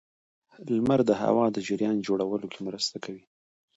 •لمر 0.67 0.99
د 1.09 1.11
هوا 1.21 1.45
د 1.51 1.57
جریان 1.67 1.97
جوړولو 2.07 2.47
کې 2.53 2.59
مرسته 2.67 2.97
کوي. 3.05 3.25